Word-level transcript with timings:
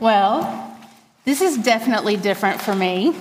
Well, 0.00 0.78
this 1.24 1.42
is 1.42 1.58
definitely 1.58 2.16
different 2.16 2.60
for 2.62 2.72
me. 2.72 3.16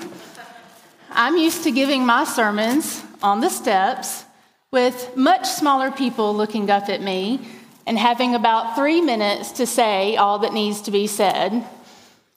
I'm 1.09 1.35
used 1.35 1.63
to 1.63 1.71
giving 1.71 2.05
my 2.05 2.23
sermons 2.23 3.03
on 3.23 3.41
the 3.41 3.49
steps 3.49 4.25
with 4.71 5.17
much 5.17 5.47
smaller 5.47 5.89
people 5.89 6.35
looking 6.35 6.69
up 6.69 6.87
at 6.87 7.01
me 7.01 7.39
and 7.87 7.97
having 7.97 8.35
about 8.35 8.75
three 8.75 9.01
minutes 9.01 9.53
to 9.53 9.65
say 9.65 10.17
all 10.17 10.37
that 10.39 10.53
needs 10.53 10.81
to 10.81 10.91
be 10.91 11.07
said, 11.07 11.65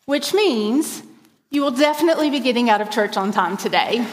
which 0.06 0.32
means 0.32 1.02
you 1.50 1.60
will 1.60 1.70
definitely 1.70 2.30
be 2.30 2.40
getting 2.40 2.70
out 2.70 2.80
of 2.80 2.88
church 2.88 3.18
on 3.18 3.32
time 3.32 3.58
today. 3.58 3.98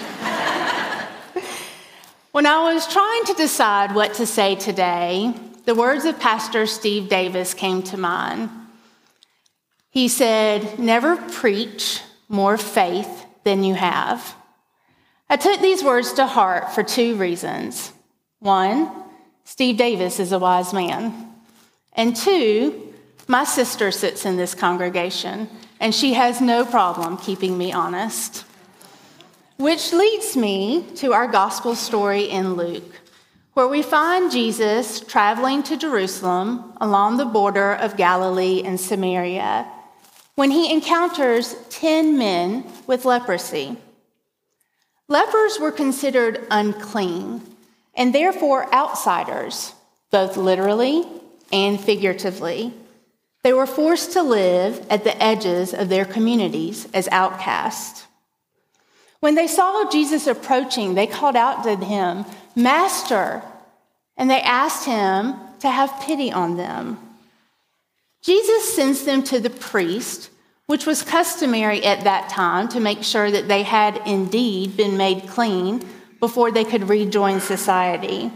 when 2.34 2.46
I 2.46 2.73
was 2.73 2.86
trying 2.91 3.23
to 3.25 3.34
decide 3.36 3.96
what 3.96 4.16
to 4.16 4.25
say 4.25 4.55
today, 4.55 5.34
the 5.64 5.73
words 5.73 6.04
of 6.04 6.20
Pastor 6.20 6.66
Steve 6.66 7.07
Davis 7.07 7.54
came 7.54 7.82
to 7.83 7.96
mind. 7.96 8.50
He 9.89 10.07
said, 10.07 10.79
Never 10.79 11.15
preach 11.15 12.01
more 12.29 12.57
faith 12.57 13.25
than 13.43 13.64
you 13.64 13.75
have. 13.75 14.36
I 15.29 15.37
took 15.37 15.59
these 15.61 15.83
words 15.83 16.14
to 16.14 16.25
heart 16.25 16.73
for 16.73 16.83
two 16.83 17.15
reasons. 17.15 17.92
One, 18.39 18.92
Steve 19.43 19.78
Davis 19.78 20.19
is 20.19 20.31
a 20.31 20.39
wise 20.39 20.73
man. 20.73 21.33
And 21.93 22.15
two, 22.15 22.93
my 23.28 23.43
sister 23.43 23.92
sits 23.92 24.25
in 24.25 24.37
this 24.37 24.54
congregation, 24.54 25.50
and 25.79 25.93
she 25.93 26.14
has 26.14 26.39
no 26.39 26.65
problem 26.65 27.17
keeping 27.17 27.57
me 27.57 27.73
honest. 27.73 28.45
Which 29.57 29.92
leads 29.92 30.37
me 30.37 30.86
to 30.95 31.14
our 31.14 31.28
gospel 31.28 31.75
story 31.75 32.25
in 32.25 32.53
Luke 32.53 33.02
where 33.58 33.67
we 33.67 33.81
find 33.81 34.31
Jesus 34.31 35.00
traveling 35.00 35.64
to 35.64 35.75
Jerusalem 35.75 36.73
along 36.80 37.17
the 37.17 37.25
border 37.25 37.73
of 37.73 37.97
Galilee 37.97 38.61
and 38.64 38.80
Samaria 38.80 39.67
when 40.38 40.52
he 40.52 40.72
encounters 40.72 41.56
10 41.72 42.16
men 42.16 42.64
with 42.86 43.06
leprosy. 43.06 43.76
Lepers 45.08 45.60
were 45.60 45.72
considered 45.72 46.46
unclean 46.52 47.42
and 47.96 48.14
therefore 48.14 48.72
outsiders, 48.72 49.74
both 50.12 50.38
literally 50.38 51.04
and 51.52 51.80
figuratively. 51.80 52.72
They 53.42 53.52
were 53.52 53.66
forced 53.66 54.12
to 54.12 54.22
live 54.22 54.86
at 54.92 55.04
the 55.04 55.20
edges 55.22 55.74
of 55.74 55.90
their 55.90 56.06
communities 56.06 56.88
as 56.94 57.08
outcasts. 57.08 58.06
When 59.20 59.34
they 59.34 59.48
saw 59.48 59.90
Jesus 59.90 60.28
approaching, 60.28 60.94
they 60.94 61.08
called 61.08 61.36
out 61.36 61.64
to 61.64 61.84
him, 61.84 62.26
Master, 62.56 63.42
and 64.16 64.30
they 64.30 64.42
asked 64.42 64.86
him 64.86 65.34
to 65.62 65.72
have 65.72 66.00
pity 66.02 66.32
on 66.32 66.58
them. 66.58 67.06
Jesus 68.22 68.76
sends 68.76 69.04
them 69.04 69.23
to 69.23 69.40
the 69.40 69.50
priest, 69.50 70.30
which 70.66 70.86
was 70.86 71.02
customary 71.04 71.84
at 71.86 72.04
that 72.04 72.30
time 72.30 72.68
to 72.70 72.80
make 72.80 73.04
sure 73.04 73.32
that 73.32 73.48
they 73.48 73.64
had 73.64 74.02
indeed 74.06 74.76
been 74.76 74.98
made 74.98 75.28
clean 75.28 75.86
before 76.20 76.52
they 76.52 76.64
could 76.64 76.90
rejoin 76.90 77.40
society. 77.40 78.32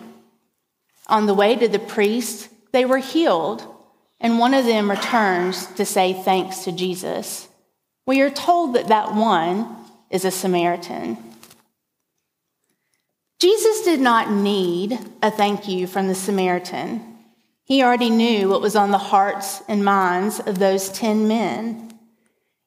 On 1.07 1.25
the 1.25 1.33
way 1.33 1.55
to 1.55 1.67
the 1.67 1.79
priest, 1.79 2.49
they 2.71 2.85
were 2.85 2.99
healed, 2.99 3.67
and 4.19 4.39
one 4.39 4.53
of 4.53 4.65
them 4.65 4.89
returns 4.89 5.65
to 5.73 5.85
say 5.85 6.13
thanks 6.13 6.63
to 6.63 6.71
Jesus. 6.71 7.49
We 8.05 8.21
are 8.21 8.29
told 8.29 8.75
that 8.75 8.87
that 8.87 9.13
one 9.13 9.75
is 10.09 10.25
a 10.25 10.31
Samaritan. 10.31 11.17
Jesus 13.39 13.83
did 13.83 13.99
not 13.99 14.31
need 14.31 14.99
a 15.23 15.31
thank 15.31 15.67
you 15.67 15.87
from 15.87 16.07
the 16.07 16.15
Samaritan. 16.15 17.10
He 17.71 17.83
already 17.83 18.09
knew 18.09 18.49
what 18.49 18.59
was 18.59 18.75
on 18.75 18.91
the 18.91 18.97
hearts 18.97 19.63
and 19.65 19.85
minds 19.85 20.41
of 20.41 20.59
those 20.59 20.89
10 20.89 21.25
men. 21.25 21.97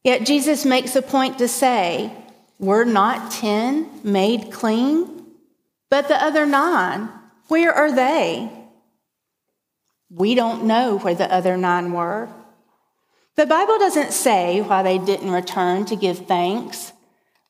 Yet 0.02 0.24
Jesus 0.24 0.64
makes 0.64 0.97
a 0.97 1.02
point 1.02 1.36
to 1.36 1.47
say, 1.47 2.10
Were 2.59 2.87
not 2.87 3.31
10 3.31 4.00
made 4.03 4.50
clean? 4.50 5.26
But 5.91 6.09
the 6.09 6.16
other 6.16 6.47
nine, 6.47 7.10
where 7.48 7.70
are 7.70 7.94
they? 7.94 8.50
We 10.09 10.34
don't 10.34 10.64
know 10.64 10.97
where 10.97 11.14
the 11.14 11.31
other 11.31 11.59
nine 11.59 11.93
were. 11.93 12.31
The 13.37 13.44
Bible 13.44 13.76
doesn't 13.76 14.14
say 14.14 14.62
why 14.62 14.82
they 14.82 14.97
didn't 14.97 15.32
return 15.32 15.84
to 15.84 15.97
give 15.97 16.20
thanks, 16.20 16.94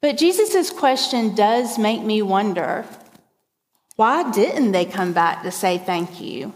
but 0.01 0.17
Jesus' 0.17 0.71
question 0.71 1.37
does 1.37 1.79
make 1.79 2.03
me 2.03 2.21
wonder 2.21 2.85
why 3.95 4.33
didn't 4.33 4.73
they 4.73 4.85
come 4.85 5.13
back 5.13 5.45
to 5.45 5.53
say 5.53 5.79
thank 5.79 6.21
you? 6.21 6.53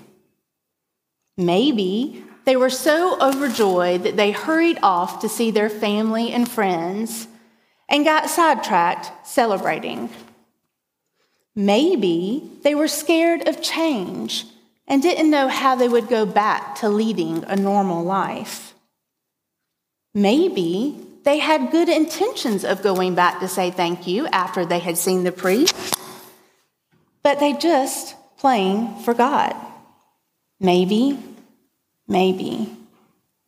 Maybe 1.39 2.23
they 2.45 2.57
were 2.57 2.69
so 2.69 3.19
overjoyed 3.19 4.03
that 4.03 4.19
they 4.19 4.33
hurried 4.33 4.79
off 4.83 5.21
to 5.21 5.29
see 5.31 5.51
their 5.51 5.71
family 5.71 6.33
and 6.33 6.47
friends 6.47 7.27
and 7.89 8.05
got 8.05 8.29
sidetracked 8.29 9.27
celebrating. 9.27 10.11
Maybe 11.57 12.51
they 12.63 12.75
were 12.75 12.89
scared 12.89 13.49
of 13.49 13.63
change 13.63 14.45
and 14.87 15.01
didn't 15.01 15.31
know 15.31 15.49
how 15.49 15.77
they 15.77 15.89
would 15.89 16.09
go 16.09 16.27
back 16.27 16.75
to 16.81 16.91
leading 16.91 17.45
a 17.45 17.57
normal 17.57 18.05
life. 18.05 18.75
Maybe 20.13 20.95
they 21.25 21.39
had 21.39 21.71
good 21.71 21.89
intentions 21.89 22.65
of 22.65 22.83
going 22.83 23.15
back 23.15 23.41
to 23.41 23.49
say 23.49 23.71
thank 23.71 24.07
you 24.07 24.27
after 24.27 24.67
they 24.67 24.81
had 24.81 24.99
seen 24.99 25.25
the 25.25 25.33
priest 25.33 25.75
but 27.29 27.41
they 27.41 27.53
just 27.53 28.17
plain 28.39 28.97
forgot. 29.03 29.55
Maybe, 30.61 31.19
maybe, 32.09 32.75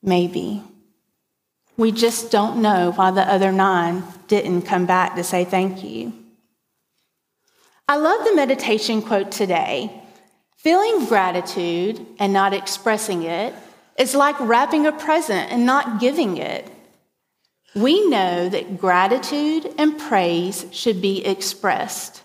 maybe. 0.03 0.63
We 1.77 1.91
just 1.91 2.31
don't 2.31 2.61
know 2.61 2.93
why 2.93 3.11
the 3.11 3.23
other 3.23 3.51
nine 3.51 4.05
didn't 4.29 4.63
come 4.63 4.87
back 4.87 5.17
to 5.17 5.25
say 5.25 5.45
thank 5.45 5.83
you. 5.83 6.13
I 7.89 7.97
love 7.97 8.25
the 8.25 8.37
meditation 8.37 9.03
quote 9.03 9.33
today. 9.33 9.91
Feeling 10.59 11.07
gratitude 11.07 12.07
and 12.19 12.33
not 12.33 12.53
expressing 12.53 13.23
it 13.23 13.55
is 13.99 14.15
like 14.15 14.39
wrapping 14.39 14.87
a 14.87 14.93
present 14.93 15.51
and 15.51 15.67
not 15.67 15.99
giving 15.99 16.37
it. 16.37 16.71
We 17.75 18.07
know 18.09 18.49
that 18.49 18.79
gratitude 18.79 19.75
and 19.79 19.99
praise 19.99 20.67
should 20.71 21.01
be 21.01 21.25
expressed 21.25 22.23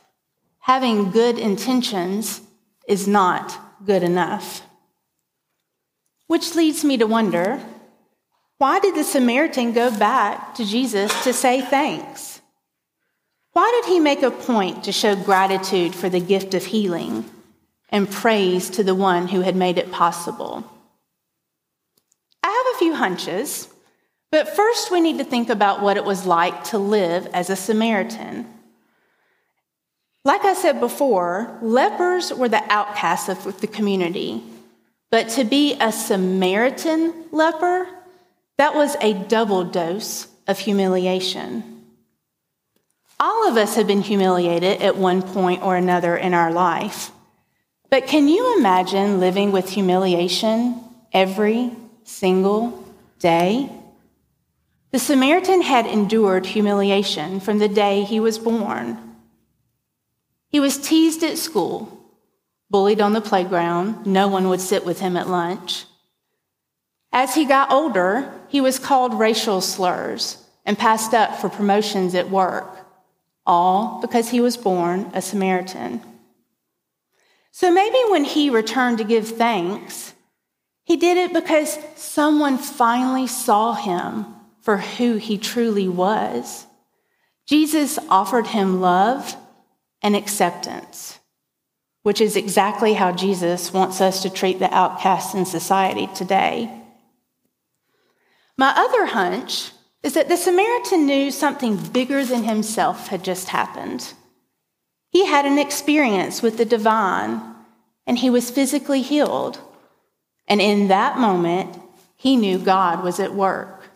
having 0.66 1.12
good 1.12 1.38
intentions 1.38 2.42
is 2.88 3.08
not 3.08 3.86
good 3.86 4.02
enough. 4.02 4.64
Which 6.28 6.56
leads 6.56 6.84
me 6.84 6.98
to 6.98 7.06
wonder 7.06 7.62
why 8.58 8.80
did 8.80 8.96
the 8.96 9.04
Samaritan 9.04 9.74
go 9.74 9.96
back 9.96 10.56
to 10.56 10.66
Jesus 10.66 11.12
to 11.24 11.34
say 11.34 11.62
thanks? 11.62 12.42
Why 13.52 13.70
did 13.82 13.92
he 13.92 14.00
make 14.00 14.24
a 14.24 14.32
point 14.32 14.84
to 14.86 14.92
show 14.92 15.16
gratitude 15.16 15.94
for 15.94 16.10
the 16.10 16.20
gift 16.20 16.54
of 16.54 16.66
healing 16.66 17.26
and 17.90 18.10
praise 18.10 18.70
to 18.72 18.84
the 18.84 18.96
one 18.96 19.28
who 19.28 19.42
had 19.42 19.56
made 19.56 19.78
it 19.78 19.92
possible? 19.92 20.70
I 22.44 22.48
have 22.48 22.76
a 22.76 22.80
few 22.80 22.96
hunches, 22.96 23.68
but 24.32 24.56
first 24.56 24.92
we 24.92 25.02
need 25.02 25.18
to 25.18 25.24
think 25.24 25.50
about 25.50 25.82
what 25.82 25.98
it 25.98 26.06
was 26.06 26.26
like 26.26 26.64
to 26.66 26.78
live 26.78 27.28
as 27.28 27.50
a 27.50 27.56
Samaritan. 27.56 28.46
Like 30.24 30.44
I 30.44 30.54
said 30.54 30.80
before, 30.80 31.58
lepers 31.62 32.34
were 32.34 32.50
the 32.50 32.64
outcasts 32.72 33.30
of 33.30 33.62
the 33.62 33.68
community. 33.68 34.44
But 35.16 35.30
to 35.30 35.46
be 35.46 35.78
a 35.80 35.94
Samaritan 35.94 37.14
leper, 37.32 37.88
that 38.58 38.76
was 38.76 38.98
a 39.00 39.14
double 39.14 39.64
dose 39.64 40.28
of 40.46 40.60
humiliation. 40.60 41.86
All 43.18 43.48
of 43.48 43.56
us 43.56 43.78
have 43.78 43.88
been 43.88 44.02
humiliated 44.02 44.82
at 44.82 44.98
one 44.98 45.22
point 45.22 45.64
or 45.64 45.78
another 45.78 46.18
in 46.18 46.34
our 46.34 46.52
life. 46.52 47.12
But 47.90 48.08
can 48.08 48.28
you 48.28 48.58
imagine 48.58 49.22
living 49.22 49.54
with 49.54 49.70
humiliation 49.70 50.84
every 51.14 51.72
single 52.04 52.84
day? 53.20 53.70
The 54.92 55.00
Samaritan 55.00 55.62
had 55.62 55.86
endured 55.88 56.46
humiliation 56.46 57.40
from 57.40 57.60
the 57.60 57.70
day 57.70 58.04
he 58.04 58.20
was 58.20 58.38
born. 58.38 59.16
He 60.50 60.60
was 60.60 60.78
teased 60.78 61.24
at 61.24 61.38
school, 61.38 61.95
bullied 62.70 63.02
on 63.02 63.14
the 63.14 63.22
playground. 63.22 64.06
No 64.06 64.28
one 64.28 64.50
would 64.50 64.62
sit 64.62 64.86
with 64.86 65.00
him 65.00 65.16
at 65.18 65.30
lunch. 65.30 65.86
As 67.12 67.36
he 67.36 67.46
got 67.46 67.72
older, 67.72 68.32
he 68.50 68.60
was 68.60 68.80
called 68.80 69.20
racial 69.20 69.62
slurs 69.62 70.38
and 70.66 70.78
passed 70.78 71.14
up 71.14 71.38
for 71.38 71.50
promotions 71.50 72.16
at 72.16 72.30
work, 72.30 72.86
all 73.46 74.02
because 74.02 74.30
he 74.30 74.42
was 74.42 74.58
born 74.58 75.12
a 75.14 75.22
Samaritan. 75.22 76.02
So 77.52 77.72
maybe 77.72 78.00
when 78.10 78.26
he 78.26 78.50
returned 78.50 78.98
to 78.98 79.06
give 79.06 79.30
thanks, 79.30 80.14
he 80.84 80.98
did 80.98 81.18
it 81.18 81.34
because 81.34 81.80
someone 81.96 82.58
finally 82.58 83.28
saw 83.28 83.74
him 83.74 84.26
for 84.62 84.78
who 84.78 85.16
he 85.16 85.38
truly 85.38 85.88
was. 85.88 86.66
Jesus 87.48 87.98
offered 88.10 88.48
him 88.48 88.82
love 88.82 89.36
and 90.02 90.16
acceptance, 90.16 91.20
which 92.06 92.22
is 92.22 92.36
exactly 92.36 92.94
how 92.94 93.12
Jesus 93.12 93.74
wants 93.74 94.00
us 94.00 94.22
to 94.22 94.30
treat 94.30 94.60
the 94.60 94.72
outcasts 94.72 95.34
in 95.34 95.44
society 95.44 96.06
today. 96.14 96.70
My 98.60 98.76
other 98.78 99.08
hunch 99.08 99.72
is 100.04 100.14
that 100.14 100.30
the 100.30 100.38
Samaritan 100.38 101.08
knew 101.08 101.32
something 101.32 101.76
bigger 101.76 102.24
than 102.24 102.44
himself 102.44 103.08
had 103.08 103.24
just 103.24 103.50
happened. 103.50 104.14
He 105.10 105.26
had 105.26 105.48
an 105.48 105.58
experience 105.58 106.44
with 106.44 106.60
the 106.60 106.64
divine, 106.64 107.42
and 108.06 108.20
he 108.20 108.30
was 108.30 108.52
physically 108.52 109.02
healed. 109.02 109.60
And 110.48 110.62
in 110.62 110.90
that 110.90 111.18
moment, 111.18 111.76
he 112.16 112.36
knew 112.36 112.60
God 112.60 113.04
was 113.04 113.20
at 113.20 113.34
work. 113.34 113.90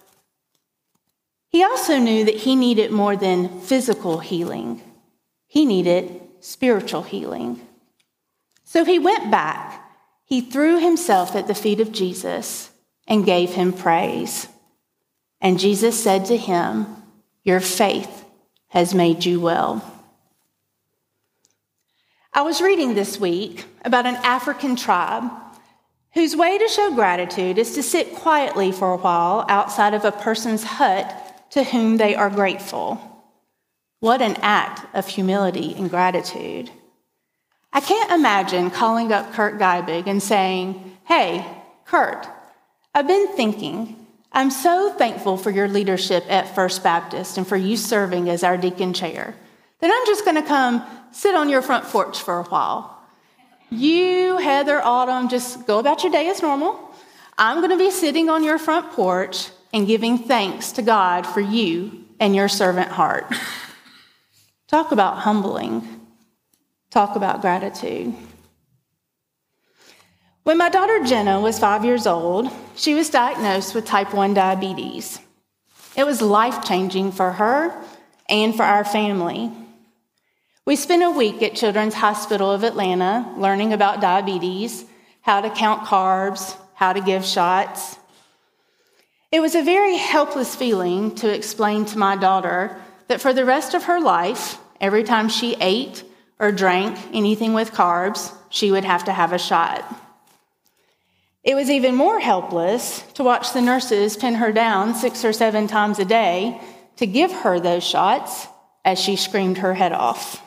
He 1.49 1.63
also 1.63 1.99
knew 1.99 2.25
that 2.25 2.37
he 2.37 2.55
needed 2.55 2.89
more 2.89 3.15
than 3.15 3.61
physical 3.61 4.17
healing, 4.17 4.81
he 5.45 5.63
needed 5.63 6.21
spiritual 6.39 7.03
healing. 7.03 7.67
So 8.69 8.85
he 8.85 8.99
went 8.99 9.31
back. 9.31 9.83
He 10.25 10.41
threw 10.41 10.79
himself 10.79 11.35
at 11.35 11.47
the 11.47 11.55
feet 11.55 11.81
of 11.81 11.91
Jesus 11.91 12.69
and 13.07 13.25
gave 13.25 13.49
him 13.49 13.73
praise. 13.73 14.47
And 15.41 15.57
Jesus 15.57 16.01
said 16.01 16.25
to 16.25 16.37
him, 16.37 16.85
Your 17.43 17.61
faith 17.61 18.25
has 18.67 18.93
made 18.93 19.25
you 19.25 19.39
well. 19.39 19.83
I 22.31 22.43
was 22.43 22.61
reading 22.61 22.93
this 22.93 23.19
week 23.19 23.65
about 23.83 24.05
an 24.05 24.17
African 24.17 24.75
tribe 24.75 25.31
whose 26.13 26.35
way 26.35 26.59
to 26.59 26.67
show 26.67 26.93
gratitude 26.93 27.57
is 27.57 27.73
to 27.73 27.81
sit 27.81 28.13
quietly 28.13 28.71
for 28.71 28.93
a 28.93 28.97
while 28.97 29.45
outside 29.49 29.95
of 29.95 30.05
a 30.05 30.11
person's 30.11 30.63
hut 30.63 31.47
to 31.49 31.63
whom 31.63 31.97
they 31.97 32.13
are 32.13 32.29
grateful. 32.29 33.01
What 33.99 34.21
an 34.21 34.35
act 34.43 34.95
of 34.95 35.07
humility 35.07 35.73
and 35.75 35.89
gratitude. 35.89 36.69
I 37.71 37.81
can't 37.81 38.11
imagine 38.11 38.71
calling 38.71 39.11
up 39.11 39.33
Kurt 39.33 39.59
Geibig 39.59 40.07
and 40.07 40.21
saying, 40.21 40.97
Hey, 41.05 41.45
Kurt, 41.85 42.27
I've 42.93 43.07
been 43.07 43.35
thinking. 43.35 43.95
I'm 44.31 44.51
so 44.51 44.93
thankful 44.93 45.37
for 45.37 45.49
your 45.49 45.67
leadership 45.67 46.23
at 46.29 46.53
First 46.53 46.83
Baptist 46.83 47.37
and 47.37 47.47
for 47.47 47.57
you 47.57 47.75
serving 47.77 48.29
as 48.29 48.43
our 48.43 48.57
deacon 48.57 48.93
chair 48.93 49.35
that 49.79 49.91
I'm 49.91 50.05
just 50.05 50.23
going 50.23 50.35
to 50.35 50.47
come 50.47 50.85
sit 51.11 51.35
on 51.35 51.49
your 51.49 51.61
front 51.61 51.85
porch 51.85 52.21
for 52.21 52.39
a 52.39 52.43
while. 52.43 52.95
You, 53.69 54.37
Heather, 54.37 54.81
Autumn, 54.83 55.29
just 55.29 55.65
go 55.65 55.79
about 55.79 56.03
your 56.03 56.11
day 56.11 56.27
as 56.29 56.41
normal. 56.41 56.93
I'm 57.37 57.57
going 57.57 57.71
to 57.71 57.77
be 57.77 57.91
sitting 57.91 58.29
on 58.29 58.43
your 58.43 58.57
front 58.57 58.91
porch 58.91 59.49
and 59.73 59.87
giving 59.87 60.17
thanks 60.17 60.73
to 60.73 60.81
God 60.81 61.25
for 61.25 61.39
you 61.39 62.05
and 62.19 62.35
your 62.35 62.49
servant 62.49 62.89
heart. 62.89 63.31
Talk 64.67 64.91
about 64.91 65.19
humbling. 65.19 65.98
Talk 66.89 67.15
about 67.15 67.41
gratitude. 67.41 68.15
When 70.43 70.57
my 70.57 70.69
daughter 70.69 71.03
Jenna 71.03 71.39
was 71.39 71.59
five 71.59 71.85
years 71.85 72.07
old, 72.07 72.49
she 72.75 72.95
was 72.95 73.11
diagnosed 73.11 73.75
with 73.75 73.85
type 73.85 74.13
1 74.13 74.33
diabetes. 74.33 75.19
It 75.95 76.05
was 76.05 76.21
life 76.21 76.63
changing 76.63 77.11
for 77.11 77.33
her 77.33 77.79
and 78.27 78.55
for 78.55 78.63
our 78.63 78.83
family. 78.83 79.51
We 80.65 80.75
spent 80.75 81.03
a 81.03 81.11
week 81.11 81.43
at 81.43 81.55
Children's 81.55 81.93
Hospital 81.93 82.51
of 82.51 82.63
Atlanta 82.63 83.31
learning 83.37 83.73
about 83.73 84.01
diabetes, 84.01 84.85
how 85.21 85.41
to 85.41 85.51
count 85.51 85.83
carbs, 85.83 86.55
how 86.73 86.93
to 86.93 87.01
give 87.01 87.23
shots. 87.23 87.99
It 89.31 89.41
was 89.41 89.53
a 89.53 89.63
very 89.63 89.97
helpless 89.97 90.55
feeling 90.55 91.13
to 91.15 91.31
explain 91.31 91.85
to 91.85 91.99
my 91.99 92.15
daughter 92.15 92.81
that 93.07 93.21
for 93.21 93.33
the 93.33 93.45
rest 93.45 93.75
of 93.75 93.83
her 93.83 93.99
life, 93.99 94.57
every 94.81 95.03
time 95.03 95.29
she 95.29 95.55
ate 95.59 96.03
or 96.39 96.51
drank 96.51 96.97
anything 97.13 97.53
with 97.53 97.71
carbs, 97.71 98.33
she 98.49 98.71
would 98.71 98.85
have 98.85 99.03
to 99.05 99.11
have 99.11 99.33
a 99.33 99.37
shot. 99.37 99.83
It 101.43 101.55
was 101.55 101.69
even 101.69 101.95
more 101.95 102.19
helpless 102.19 103.01
to 103.13 103.23
watch 103.23 103.53
the 103.53 103.61
nurses 103.61 104.17
pin 104.17 104.35
her 104.35 104.51
down 104.51 104.95
six 104.95 105.23
or 105.23 105.33
seven 105.33 105.67
times 105.67 105.99
a 105.99 106.05
day 106.05 106.59
to 106.97 107.07
give 107.07 107.31
her 107.31 107.59
those 107.59 107.83
shots 107.83 108.47
as 108.83 108.99
she 108.99 109.15
screamed 109.15 109.59
her 109.59 109.73
head 109.73 109.91
off. 109.91 110.43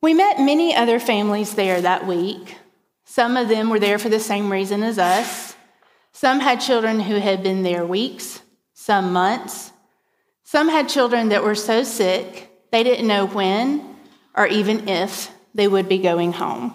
We 0.00 0.14
met 0.14 0.40
many 0.40 0.74
other 0.74 0.98
families 0.98 1.54
there 1.54 1.80
that 1.80 2.06
week. 2.06 2.56
Some 3.04 3.36
of 3.36 3.48
them 3.48 3.70
were 3.70 3.78
there 3.78 3.98
for 3.98 4.08
the 4.08 4.18
same 4.18 4.50
reason 4.50 4.82
as 4.82 4.98
us. 4.98 5.54
Some 6.12 6.40
had 6.40 6.60
children 6.60 7.00
who 7.00 7.16
had 7.16 7.42
been 7.42 7.62
there 7.62 7.86
weeks, 7.86 8.40
some 8.74 9.12
months. 9.12 9.72
Some 10.42 10.68
had 10.68 10.88
children 10.88 11.28
that 11.28 11.44
were 11.44 11.54
so 11.54 11.84
sick 11.84 12.51
they 12.72 12.82
didn't 12.82 13.06
know 13.06 13.26
when 13.26 13.96
or 14.34 14.46
even 14.46 14.88
if 14.88 15.30
they 15.54 15.68
would 15.68 15.88
be 15.88 15.98
going 15.98 16.32
home. 16.32 16.74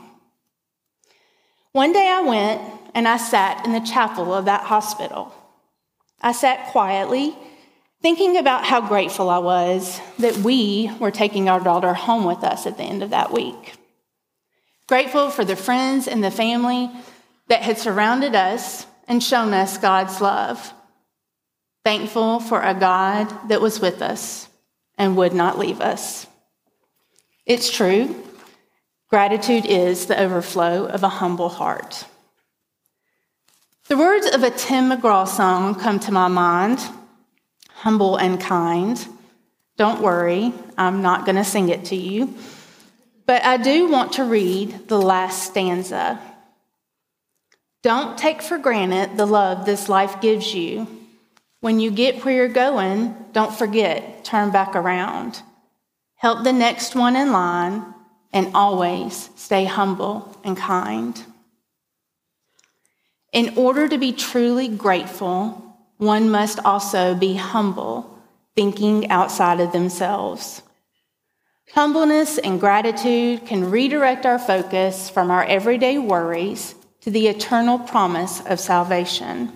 One 1.74 1.92
day 1.92 2.08
I 2.08 2.22
went 2.22 2.62
and 2.96 3.08
I 3.08 3.18
sat 3.18 3.66
in 3.66 3.74
the 3.74 3.82
chapel 3.82 4.34
of 4.34 4.46
that 4.46 4.62
hospital. 4.62 5.34
I 6.22 6.32
sat 6.32 6.68
quietly, 6.68 7.36
thinking 8.02 8.38
about 8.38 8.64
how 8.64 8.88
grateful 8.88 9.30
I 9.30 9.40
was 9.40 10.00
that 10.20 10.38
we 10.38 10.92
were 11.00 11.12
taking 11.12 11.50
our 11.50 11.60
daughter 11.60 11.94
home 11.94 12.24
with 12.24 12.44
us 12.44 12.66
at 12.66 12.78
the 12.78 12.84
end 12.84 13.04
of 13.04 13.10
that 13.10 13.34
week. 13.34 13.74
Grateful 14.88 15.30
for 15.30 15.44
the 15.44 15.56
friends 15.56 16.08
and 16.08 16.24
the 16.24 16.32
family 16.32 16.90
that 17.48 17.64
had 17.64 17.78
surrounded 17.78 18.36
us 18.36 18.86
and 19.08 19.22
shown 19.22 19.54
us 19.54 19.78
God's 19.78 20.22
love. 20.22 20.74
Thankful 21.84 22.40
for 22.40 22.62
a 22.62 22.74
God 22.74 23.50
that 23.50 23.62
was 23.62 23.80
with 23.80 24.02
us 24.02 24.47
and 24.98 25.16
would 25.18 25.34
not 25.34 25.60
leave 25.60 25.82
us. 25.82 26.28
It's 27.46 27.72
true, 27.72 28.24
gratitude 29.10 29.66
is 29.66 30.06
the 30.08 30.20
overflow 30.20 30.86
of 30.86 31.04
a 31.04 31.10
humble 31.10 31.50
heart. 31.50 32.06
The 33.88 33.98
words 33.98 34.26
of 34.28 34.44
a 34.44 34.52
Tim 34.52 34.90
McGraw 34.90 35.28
song 35.28 35.76
come 35.76 36.00
to 36.02 36.12
my 36.12 36.28
mind 36.28 36.80
humble 37.78 38.18
and 38.18 38.40
kind. 38.40 39.08
Don't 39.78 40.02
worry, 40.02 40.52
I'm 40.78 41.02
not 41.02 41.26
going 41.26 41.36
to 41.36 41.44
sing 41.44 41.70
it 41.70 41.86
to 41.86 41.96
you. 41.96 42.34
But 43.26 43.44
I 43.44 43.58
do 43.58 43.88
want 43.88 44.14
to 44.14 44.24
read 44.24 44.88
the 44.88 45.00
last 45.00 45.44
stanza. 45.44 46.20
Don't 47.84 48.18
take 48.18 48.42
for 48.42 48.58
granted 48.58 49.18
the 49.18 49.28
love 49.28 49.66
this 49.66 49.88
life 49.88 50.20
gives 50.22 50.54
you. 50.54 50.88
When 51.60 51.80
you 51.80 51.92
get 51.92 52.24
where 52.24 52.36
you're 52.36 52.48
going, 52.48 53.16
don't 53.32 53.54
forget, 53.54 54.24
turn 54.24 54.52
back 54.52 54.76
around. 54.76 55.42
Help 56.16 56.44
the 56.44 56.54
next 56.54 56.96
one 56.96 57.16
in 57.16 57.32
line 57.32 57.94
and 58.32 58.52
always 58.54 59.30
stay 59.36 59.66
humble 59.66 60.38
and 60.44 60.56
kind. 60.56 61.24
In 63.34 63.58
order 63.58 63.88
to 63.88 63.98
be 63.98 64.12
truly 64.14 64.68
grateful, 64.68 65.64
one 65.98 66.30
must 66.30 66.60
also 66.64 67.16
be 67.16 67.36
humble, 67.36 68.20
thinking 68.56 69.10
outside 69.10 69.60
of 69.60 69.72
themselves. 69.72 70.62
Humbleness 71.74 72.38
and 72.38 72.60
gratitude 72.60 73.46
can 73.46 73.70
redirect 73.70 74.26
our 74.26 74.40
focus 74.40 75.10
from 75.10 75.32
our 75.32 75.44
everyday 75.44 75.98
worries 75.98 76.76
to 77.02 77.12
the 77.12 77.28
eternal 77.28 77.80
promise 77.80 78.42
of 78.46 78.60
salvation. 78.60 79.52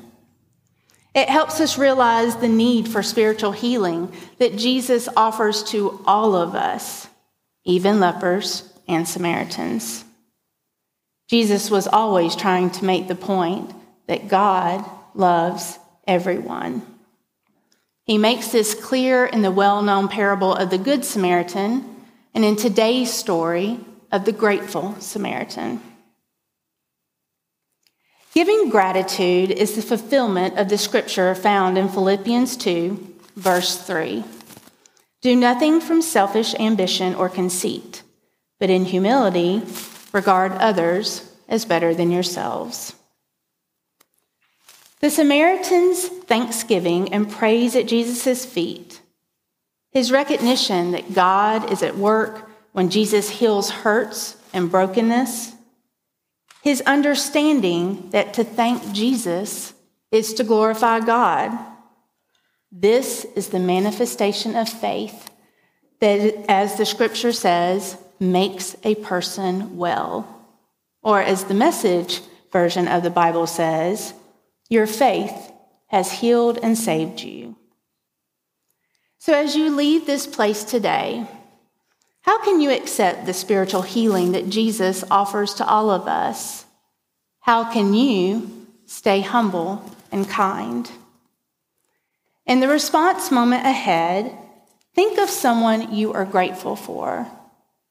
It 1.13 1.27
helps 1.27 1.59
us 1.59 1.77
realize 1.77 2.37
the 2.37 2.47
need 2.47 2.87
for 2.87 3.03
spiritual 3.03 3.51
healing 3.51 4.13
that 4.37 4.55
Jesus 4.55 5.09
offers 5.17 5.63
to 5.65 6.01
all 6.05 6.35
of 6.35 6.55
us, 6.55 7.07
even 7.65 7.99
lepers 7.99 8.71
and 8.87 9.07
Samaritans. 9.07 10.05
Jesus 11.29 11.69
was 11.69 11.87
always 11.87 12.35
trying 12.35 12.69
to 12.71 12.85
make 12.85 13.07
the 13.07 13.15
point 13.15 13.73
that 14.07 14.29
God 14.29 14.89
loves 15.13 15.79
everyone. 16.07 16.81
He 18.05 18.17
makes 18.17 18.49
this 18.49 18.73
clear 18.73 19.25
in 19.25 19.41
the 19.41 19.51
well 19.51 19.81
known 19.81 20.07
parable 20.07 20.53
of 20.53 20.69
the 20.69 20.77
Good 20.77 21.05
Samaritan 21.05 22.03
and 22.33 22.45
in 22.45 22.55
today's 22.55 23.13
story 23.13 23.79
of 24.11 24.25
the 24.25 24.31
grateful 24.31 24.95
Samaritan. 24.99 25.81
Giving 28.33 28.69
gratitude 28.69 29.51
is 29.51 29.75
the 29.75 29.81
fulfillment 29.81 30.57
of 30.57 30.69
the 30.69 30.77
scripture 30.77 31.35
found 31.35 31.77
in 31.77 31.89
Philippians 31.89 32.55
2, 32.55 33.15
verse 33.35 33.77
3. 33.77 34.23
Do 35.21 35.35
nothing 35.35 35.81
from 35.81 36.01
selfish 36.01 36.55
ambition 36.55 37.13
or 37.13 37.27
conceit, 37.27 38.03
but 38.57 38.69
in 38.69 38.85
humility 38.85 39.61
regard 40.13 40.53
others 40.53 41.29
as 41.49 41.65
better 41.65 41.93
than 41.93 42.09
yourselves. 42.09 42.95
The 45.01 45.09
Samaritan's 45.09 46.07
thanksgiving 46.07 47.13
and 47.13 47.29
praise 47.29 47.75
at 47.75 47.87
Jesus' 47.87 48.45
feet, 48.45 49.01
his 49.91 50.09
recognition 50.09 50.91
that 50.91 51.13
God 51.13 51.69
is 51.69 51.83
at 51.83 51.97
work 51.97 52.49
when 52.71 52.89
Jesus 52.89 53.29
heals 53.29 53.69
hurts 53.69 54.37
and 54.53 54.71
brokenness, 54.71 55.51
his 56.61 56.81
understanding 56.81 58.09
that 58.11 58.33
to 58.35 58.43
thank 58.43 58.93
Jesus 58.93 59.73
is 60.11 60.33
to 60.35 60.43
glorify 60.43 60.99
God. 60.99 61.51
This 62.71 63.25
is 63.35 63.49
the 63.49 63.59
manifestation 63.59 64.55
of 64.55 64.69
faith 64.69 65.29
that, 65.99 66.45
as 66.49 66.77
the 66.77 66.85
scripture 66.85 67.31
says, 67.31 67.97
makes 68.19 68.75
a 68.83 68.95
person 68.95 69.77
well. 69.77 70.27
Or, 71.01 71.21
as 71.21 71.45
the 71.45 71.53
message 71.53 72.21
version 72.51 72.87
of 72.87 73.03
the 73.03 73.09
Bible 73.09 73.47
says, 73.47 74.13
Your 74.69 74.87
faith 74.87 75.51
has 75.87 76.11
healed 76.11 76.59
and 76.61 76.77
saved 76.77 77.21
you. 77.21 77.55
So, 79.17 79.33
as 79.33 79.55
you 79.55 79.75
leave 79.75 80.05
this 80.05 80.27
place 80.27 80.63
today, 80.63 81.27
how 82.21 82.43
can 82.43 82.61
you 82.61 82.71
accept 82.71 83.25
the 83.25 83.33
spiritual 83.33 83.81
healing 83.81 84.33
that 84.33 84.49
Jesus 84.49 85.03
offers 85.09 85.55
to 85.55 85.65
all 85.65 85.89
of 85.89 86.07
us? 86.07 86.65
How 87.39 87.71
can 87.71 87.93
you 87.93 88.67
stay 88.85 89.21
humble 89.21 89.83
and 90.11 90.29
kind? 90.29 90.89
In 92.45 92.59
the 92.59 92.67
response 92.67 93.31
moment 93.31 93.65
ahead, 93.65 94.37
think 94.93 95.17
of 95.17 95.29
someone 95.29 95.95
you 95.95 96.13
are 96.13 96.25
grateful 96.25 96.75
for, 96.75 97.27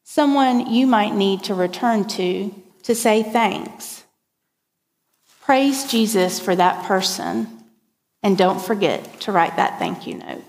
someone 0.04 0.72
you 0.72 0.87
might 0.87 1.14
need 1.14 1.44
to 1.44 1.54
return 1.54 2.04
to 2.04 2.54
to 2.82 2.94
say 2.94 3.22
thanks. 3.22 4.04
Praise 5.42 5.90
Jesus 5.90 6.38
for 6.40 6.54
that 6.54 6.87
person, 6.87 7.49
and 8.22 8.38
don't 8.38 8.60
forget 8.60 9.20
to 9.22 9.32
write 9.32 9.56
that 9.56 9.78
thank 9.78 10.06
you 10.06 10.14
note. 10.14 10.44